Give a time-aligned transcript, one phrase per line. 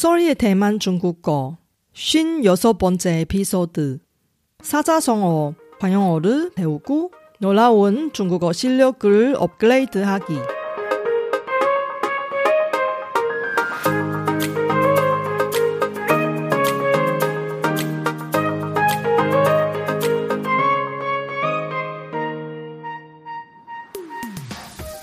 [0.00, 1.58] Sorry의 대만 중국어
[1.92, 3.98] 56번째 에피소드.
[4.62, 10.38] 사자성어, 관용어를 배우고 놀라운 중국어 실력을 업그레이드하기.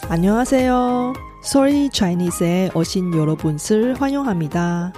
[0.10, 1.27] 안녕하세요.
[1.48, 4.92] Sorry Chinese에 오신 여러분을 환영합니다.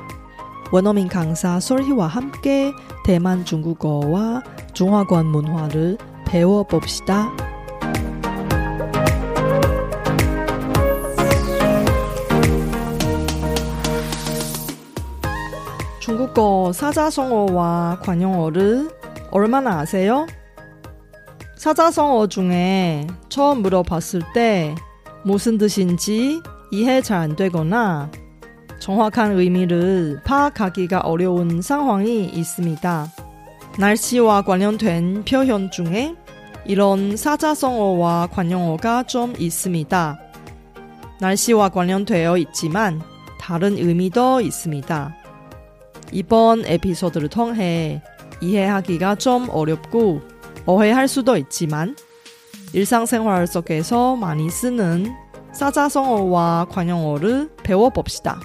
[0.71, 2.73] 원어민 강사 솔희와 함께
[3.05, 4.41] 대만 중국어와
[4.73, 7.29] 중화권 문화를 배워봅시다.
[15.99, 18.89] 중국어 사자성어와 관용어를
[19.29, 20.25] 얼마나 아세요?
[21.57, 24.73] 사자성어 중에 처음 물어봤을 때
[25.23, 26.41] 무슨 뜻인지
[26.71, 28.11] 이해 잘 안 되거나
[28.79, 33.07] 정확한 의미를 파악하기가 어려운 상황이 있습니다.
[33.77, 36.15] 날씨와 관련된 표현 중에
[36.65, 40.19] 이런 사자성어와 관용어가 좀 있습니다.
[41.19, 43.01] 날씨와 관련되어 있지만
[43.39, 45.15] 다른 의미도 있습니다.
[46.11, 48.01] 이번 에피소드를 통해
[48.41, 50.21] 이해하기가 좀 어렵고
[50.65, 51.95] 오해할 수도 있지만
[52.72, 55.14] 일상생활 속에서 많이 쓰는
[55.52, 58.40] 사자성어와 관용어를 배워봅시다.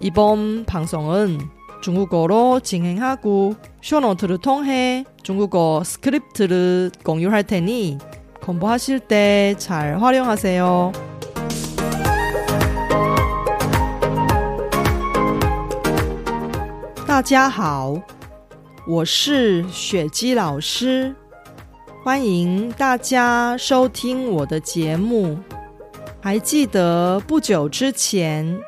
[0.00, 1.40] 이번 방송은
[1.80, 7.98] 중국어로 진행하고 쇼노트를 통해 중국어 스크립트를 공유할 테니
[8.42, 10.92] 공부하실 때 잘 활용하세요.
[17.06, 18.00] 大家好，
[18.86, 21.16] 我是雪姬老师，
[22.03, 25.37] 欢迎大家收听我的节目。
[26.19, 28.59] 还记得不久之前，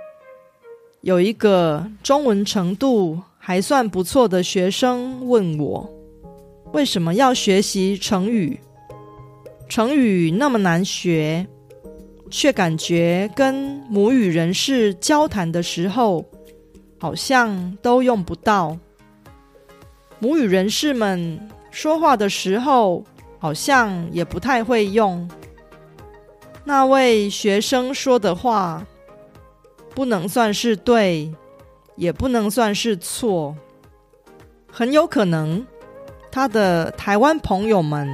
[1.02, 5.94] 有一个中文程度还算不错的学生问我，
[6.72, 8.58] 为什么要学习成语？
[9.67, 11.45] 成语那么难学，
[12.30, 13.54] 却感觉跟
[13.89, 16.23] 母语人士交谈的时候，
[16.98, 18.77] 好像都用不到。
[20.20, 21.37] 母语人士们
[21.70, 23.04] 说话的时候，
[23.45, 25.30] 好像也不太会用。
[26.64, 28.83] 那位学生说的话，
[29.94, 31.32] 不能算是对，
[31.95, 33.55] 也不能算是错，
[34.66, 35.64] 很有可能
[36.32, 38.10] 他的台湾朋友们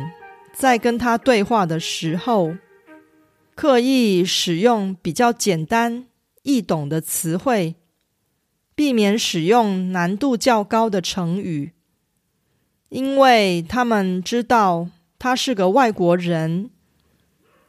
[0.51, 2.51] 在跟他对话的时候，
[3.55, 6.07] 刻意使用比较简单
[6.41, 7.75] 易懂的词汇，
[8.75, 11.71] 避免使用难度较高的成语，
[12.89, 14.89] 因为他们知道
[15.21, 16.71] 他是个外国人。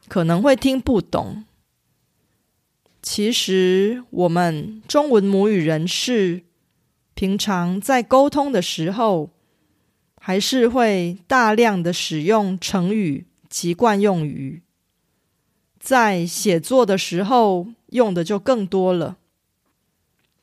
[0.09, 1.45] 可能会听不懂。
[3.01, 6.43] 其实，我们中文母语人士
[7.15, 9.31] 平常在沟通的时候，
[10.17, 14.63] 还是会大量的使用成语及惯用语，
[15.79, 19.17] 在写作的时候用的就更多了。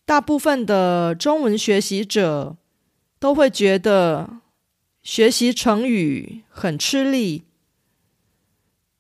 [0.06, 2.58] 大部分的中文学习者
[3.20, 4.40] 都会觉得
[5.02, 7.44] 学习成语很吃力。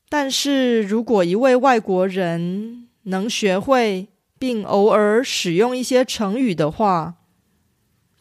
[0.08, 4.08] 但是如果一位外国人能学会
[4.40, 7.16] 并偶尔使用一些成语的话，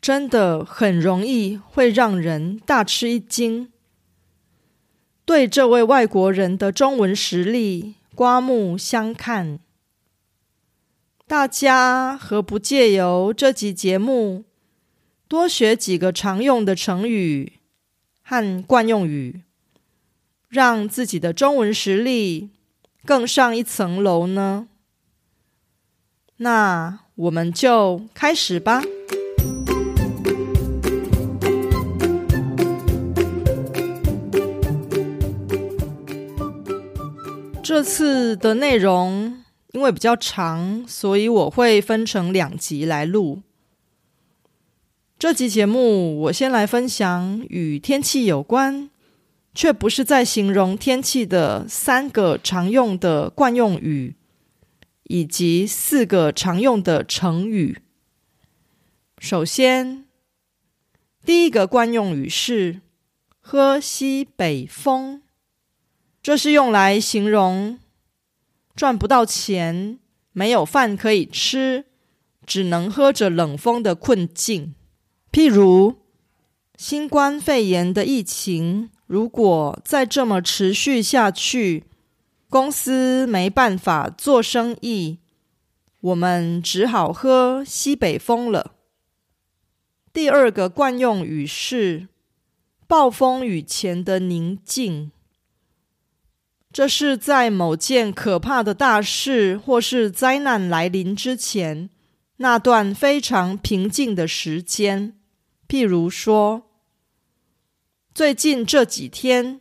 [0.01, 3.73] 真的很容易会让人大吃一惊。
[5.25, 9.61] 对这位外国人的中文实力刮目相看。
[11.27, 14.45] 大家何不借由这集节目，
[15.27, 17.58] 多学几个常用的成语
[18.31, 19.41] 和惯用语？
[20.51, 22.51] 让自己的中文实力
[23.07, 24.69] 更上一层楼呢？
[26.37, 28.83] 那我们就开始吧。
[37.63, 43.41] 这次的内容因为比较长，所以我会分成两集来录。
[45.19, 48.89] 这集节目我先来分享与天气有关。
[49.53, 54.15] 却不是在形容天气的三个常用的惯用语，
[55.05, 57.81] 以及四个常用的成语。
[59.19, 60.05] 首先，
[61.25, 62.83] 第一个惯用语是
[63.41, 65.23] “喝西北风”，
[66.23, 67.81] 这是用来形容
[68.77, 69.99] 赚不到钱、
[70.31, 71.87] 没有饭可以吃、
[72.47, 74.75] 只能喝着冷风的困境。
[75.31, 75.97] 譬如，
[76.77, 78.91] 新冠肺炎的疫情。
[79.07, 81.85] 如果再这么持续下去，
[82.51, 85.19] 公司没办法做生意，
[86.01, 88.73] 我们只好喝西北风了。
[90.13, 92.09] 第二个惯用语是
[92.87, 95.11] 暴风雨前的宁静。
[96.71, 101.89] 这是在某件可怕的大事或是灾难来临之前，
[102.37, 105.18] 那段非常平静的时间。
[105.69, 106.63] 譬如说，
[108.15, 109.61] 最近这几天，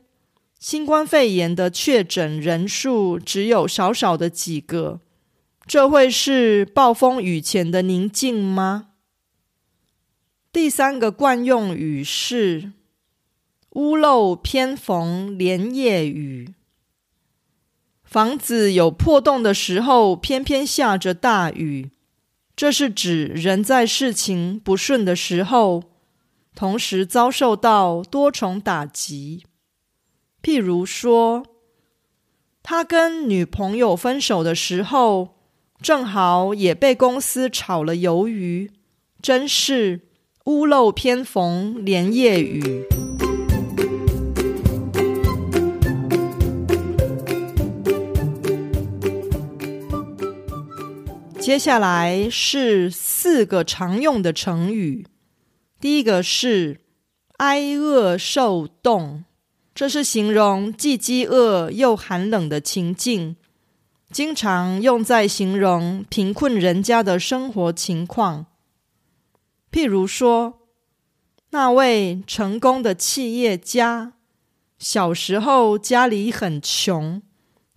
[0.57, 5.01] 新冠肺炎的确诊人数只有少少的几个，
[5.65, 8.92] 这会是暴风雨前的宁静吗？
[10.54, 12.71] 第三个惯用语是
[13.71, 16.54] “屋漏偏逢连夜雨”。
[18.06, 21.92] 房子有破洞的时候，偏偏下着大雨，
[22.56, 25.83] 这是指人在事情不顺的时候，
[26.57, 29.44] 同时遭受到多重打击。
[30.42, 31.45] 譬如说，
[32.63, 35.36] 他跟女朋友分手的时候，
[35.83, 38.71] 正好也被公司炒了鱿鱼，
[39.21, 40.07] 真是
[40.45, 42.88] 屋漏偏逢连夜雨。
[51.39, 55.06] 接下来是四个常用的成语。
[55.79, 56.81] 第一个是
[57.38, 59.24] “挨饿受冻”，
[59.75, 63.35] 这是形容既饥饿又寒冷的情境，
[64.09, 68.47] 经常用在形容贫困人家的生活情况。
[69.71, 70.62] 譬如说，
[71.51, 74.13] 那位成功的企业家
[74.80, 77.21] 小时候家里很穷，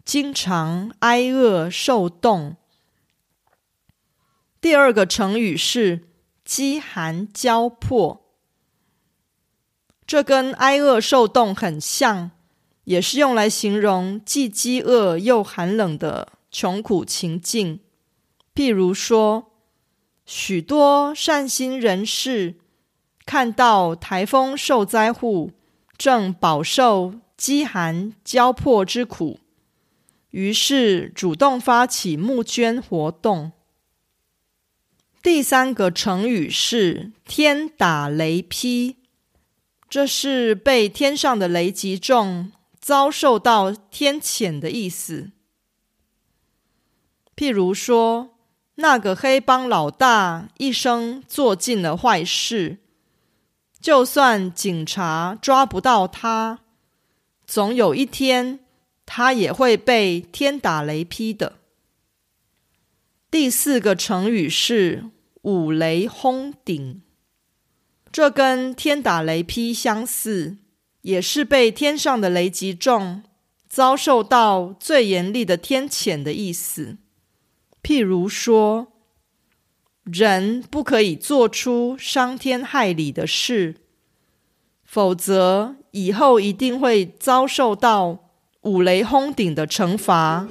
[0.05, 2.57] 经常挨饿受冻。
[4.61, 6.09] 第二个成语是
[6.51, 8.25] “饥寒交迫”，
[10.05, 12.33] 这跟挨饿受冻很像，
[12.83, 17.79] 也是用来形容既饥饿又寒冷的穷苦情境。
[18.53, 19.53] 譬如说，
[20.27, 22.57] 许多善心人士
[23.25, 25.53] 看到台风受灾户
[25.97, 29.39] 正饱受饥寒交迫之苦，
[30.31, 33.53] 于是主动发起募捐活动。
[35.23, 38.97] 第三个成语是“天打雷劈”，
[39.87, 42.51] 这是被天上的雷击中，
[42.81, 45.31] 遭受到天谴的意思。
[47.37, 48.31] 譬如说，
[48.77, 52.79] 那个黑帮老大一生做尽了坏事，
[53.79, 56.61] 就算警察抓不到他，
[57.47, 58.61] 总有一天
[59.05, 61.60] 他也会被天打雷劈的。
[63.31, 65.05] 第四个成语是
[65.43, 67.01] “五雷轰顶”，
[68.11, 70.57] 这跟天打雷劈相似，
[71.03, 73.23] 也是被天上的雷击中，
[73.69, 76.97] 遭受到最严厉的天谴的意思。
[77.81, 78.89] 譬如说，
[80.03, 83.77] 人不可以做出伤天害理的事，
[84.85, 88.31] 否则以后一定会遭受到
[88.63, 90.49] 五雷轰顶的惩罚。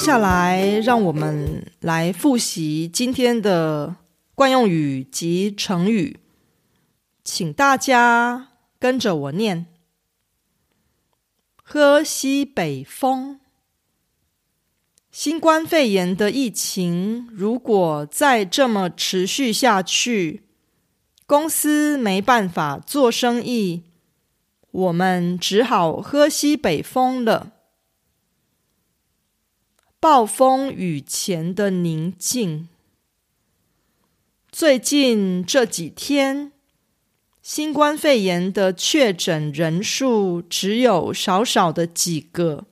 [0.00, 3.96] 接下来，让我们来复习今天的
[4.34, 6.20] 惯用语及成语，
[7.22, 8.48] 请大家
[8.78, 9.66] 跟着我念：
[11.62, 13.40] 喝西北风。
[15.12, 20.44] 新冠肺炎的疫情如果再这么持续下去，
[21.26, 23.82] 公司没办法做生意，
[24.70, 27.52] 我们只好喝西北风了。
[30.00, 32.70] 暴风雨前的宁静。
[34.50, 36.52] 最近这几天，
[37.42, 42.64] 新冠肺炎的确诊人数只有少少的几个，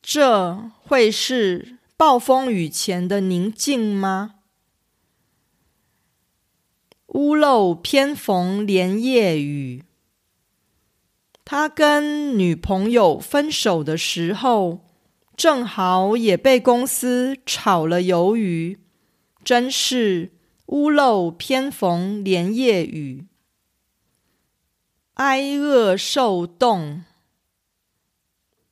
[0.00, 4.36] 这会是暴风雨前的宁静吗？
[7.08, 9.82] 屋漏偏逢连夜雨。
[11.44, 14.84] 他跟女朋友分手的时候。
[15.38, 18.80] 正好也被公司炒了鱿鱼，
[19.44, 20.32] 真是
[20.66, 23.28] 屋漏偏逢连夜雨，
[25.14, 27.04] 挨饿受冻。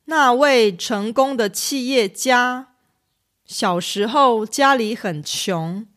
[0.09, 2.73] 那位成功的企业家
[3.45, 5.87] 小时候家里很穷，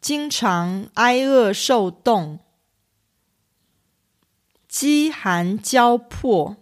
[0.00, 2.38] 经常挨饿受冻，
[4.66, 6.56] 饥寒交迫。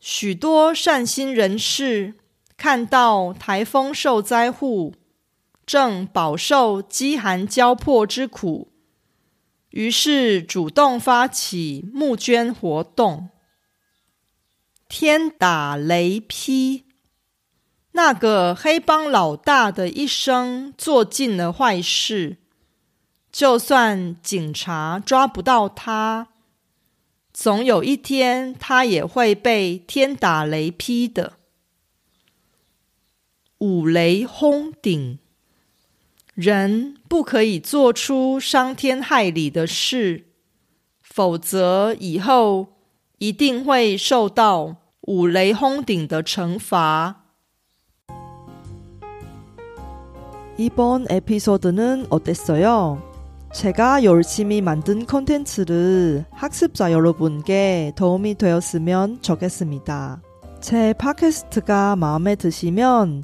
[0.00, 2.14] 许多善心人士。
[2.60, 4.94] 看到台风受灾户
[5.64, 8.70] 正饱受饥寒交迫之苦，
[9.70, 13.30] 于是主动发起募捐活动。
[14.90, 16.84] 天打雷劈，
[17.92, 22.36] 那个黑帮老大的一生做尽了坏事，
[23.32, 26.28] 就算警察抓不到他。
[27.32, 31.39] 总有一天，他也会被天打雷劈的。
[33.59, 35.19] 五雷轰顶，
[36.33, 40.25] 人不可以做出伤天害理的事，
[41.01, 42.73] 否则以后
[43.17, 47.23] 一定会受到五雷轰顶的惩罚。
[50.57, 53.01] 이번에피소드는어땠어요
[53.53, 60.21] 제가 열심히 만든 콘텐츠를 학습자 여러분께 도움이 되었으면 좋겠습니다.
[60.59, 63.23] 제 팟캐스트가 마음에 드시면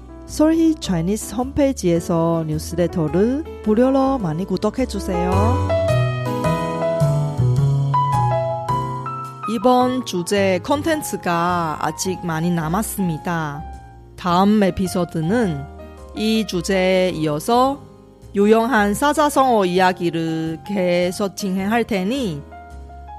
[0.31, 5.29] 솔희 차이니스 홈페이지에서 뉴스레터를 무료로 많이 구독해주세요.
[9.49, 13.61] 이번 주제 콘텐츠가 아직 많이 남았습니다.
[14.15, 15.65] 다음 에피소드는
[16.15, 17.81] 이 주제에 이어서
[18.33, 22.41] 유용한 사자성어 이야기를 계속 진행할 테니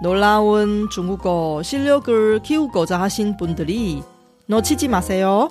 [0.03, 4.03] 놀라운 중국어 실력을 키우고자 하신 분들이
[4.47, 5.51] 놓치지 마세요.